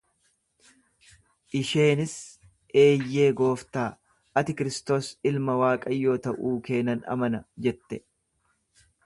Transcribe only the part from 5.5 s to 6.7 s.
Waaqayyoo ta'uu